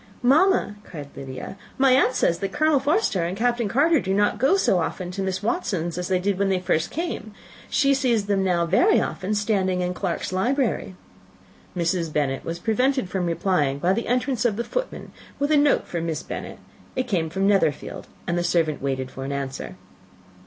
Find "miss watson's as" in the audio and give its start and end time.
5.21-6.07